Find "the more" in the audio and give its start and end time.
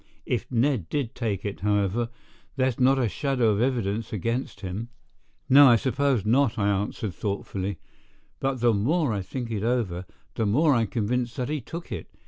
8.61-9.13, 10.33-10.73